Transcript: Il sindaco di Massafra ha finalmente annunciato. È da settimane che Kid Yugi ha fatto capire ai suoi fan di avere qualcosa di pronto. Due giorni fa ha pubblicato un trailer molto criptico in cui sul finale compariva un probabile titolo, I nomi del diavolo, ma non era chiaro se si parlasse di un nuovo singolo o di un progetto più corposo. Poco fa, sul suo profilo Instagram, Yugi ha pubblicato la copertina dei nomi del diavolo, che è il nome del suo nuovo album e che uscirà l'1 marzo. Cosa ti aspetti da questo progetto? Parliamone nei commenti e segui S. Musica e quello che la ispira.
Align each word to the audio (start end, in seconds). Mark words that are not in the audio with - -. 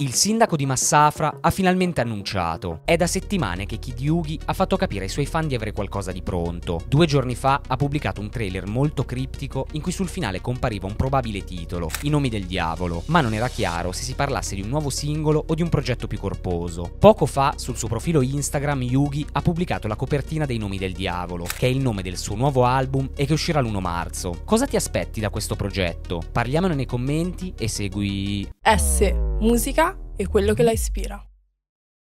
Il 0.00 0.12
sindaco 0.12 0.56
di 0.56 0.66
Massafra 0.66 1.38
ha 1.40 1.50
finalmente 1.50 2.00
annunciato. 2.00 2.80
È 2.84 2.96
da 2.96 3.06
settimane 3.06 3.64
che 3.64 3.78
Kid 3.78 4.00
Yugi 4.00 4.36
ha 4.46 4.52
fatto 4.52 4.76
capire 4.76 5.04
ai 5.04 5.08
suoi 5.08 5.24
fan 5.24 5.46
di 5.46 5.54
avere 5.54 5.70
qualcosa 5.70 6.10
di 6.10 6.20
pronto. 6.20 6.82
Due 6.88 7.06
giorni 7.06 7.36
fa 7.36 7.60
ha 7.64 7.76
pubblicato 7.76 8.20
un 8.20 8.28
trailer 8.28 8.66
molto 8.66 9.04
criptico 9.04 9.68
in 9.74 9.82
cui 9.82 9.92
sul 9.92 10.08
finale 10.08 10.40
compariva 10.40 10.88
un 10.88 10.96
probabile 10.96 11.44
titolo, 11.44 11.88
I 12.02 12.08
nomi 12.08 12.28
del 12.28 12.46
diavolo, 12.46 13.04
ma 13.06 13.20
non 13.20 13.34
era 13.34 13.46
chiaro 13.46 13.92
se 13.92 14.02
si 14.02 14.14
parlasse 14.14 14.56
di 14.56 14.62
un 14.62 14.68
nuovo 14.68 14.90
singolo 14.90 15.44
o 15.46 15.54
di 15.54 15.62
un 15.62 15.68
progetto 15.68 16.08
più 16.08 16.18
corposo. 16.18 16.92
Poco 16.98 17.24
fa, 17.24 17.54
sul 17.56 17.76
suo 17.76 17.86
profilo 17.86 18.20
Instagram, 18.20 18.82
Yugi 18.82 19.24
ha 19.30 19.42
pubblicato 19.42 19.86
la 19.86 19.94
copertina 19.94 20.44
dei 20.44 20.58
nomi 20.58 20.76
del 20.76 20.94
diavolo, 20.94 21.44
che 21.44 21.68
è 21.68 21.70
il 21.70 21.78
nome 21.78 22.02
del 22.02 22.16
suo 22.16 22.34
nuovo 22.34 22.64
album 22.64 23.10
e 23.14 23.26
che 23.26 23.32
uscirà 23.32 23.60
l'1 23.60 23.78
marzo. 23.78 24.40
Cosa 24.44 24.66
ti 24.66 24.74
aspetti 24.74 25.20
da 25.20 25.30
questo 25.30 25.54
progetto? 25.54 26.20
Parliamone 26.32 26.74
nei 26.74 26.84
commenti 26.84 27.54
e 27.56 27.68
segui 27.68 28.44
S. 28.60 29.33
Musica 29.40 29.98
e 30.16 30.26
quello 30.26 30.54
che 30.54 30.62
la 30.62 30.72
ispira. 30.72 31.22